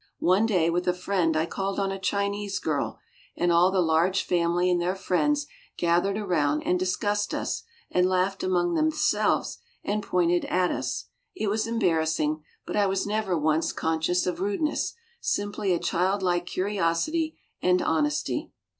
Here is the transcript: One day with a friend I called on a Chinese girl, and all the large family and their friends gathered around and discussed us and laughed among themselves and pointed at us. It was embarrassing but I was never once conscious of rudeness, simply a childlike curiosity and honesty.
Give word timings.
One 0.17 0.47
day 0.47 0.71
with 0.71 0.87
a 0.87 0.95
friend 0.95 1.37
I 1.37 1.45
called 1.45 1.79
on 1.79 1.91
a 1.91 1.99
Chinese 1.99 2.57
girl, 2.57 2.97
and 3.37 3.51
all 3.51 3.69
the 3.69 3.81
large 3.83 4.23
family 4.23 4.67
and 4.67 4.81
their 4.81 4.95
friends 4.95 5.45
gathered 5.77 6.17
around 6.17 6.63
and 6.63 6.79
discussed 6.79 7.35
us 7.35 7.61
and 7.91 8.09
laughed 8.09 8.41
among 8.43 8.73
themselves 8.73 9.59
and 9.83 10.01
pointed 10.01 10.45
at 10.45 10.71
us. 10.71 11.05
It 11.35 11.49
was 11.49 11.67
embarrassing 11.67 12.41
but 12.65 12.75
I 12.75 12.87
was 12.87 13.05
never 13.05 13.37
once 13.37 13.71
conscious 13.71 14.25
of 14.25 14.41
rudeness, 14.41 14.95
simply 15.19 15.71
a 15.71 15.77
childlike 15.77 16.47
curiosity 16.47 17.37
and 17.61 17.79
honesty. 17.79 18.49